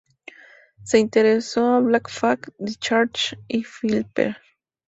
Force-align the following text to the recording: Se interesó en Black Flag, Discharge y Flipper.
Se 0.83 0.97
interesó 0.97 1.77
en 1.77 1.85
Black 1.85 2.09
Flag, 2.09 2.51
Discharge 2.57 3.37
y 3.47 3.61
Flipper. 3.63 4.35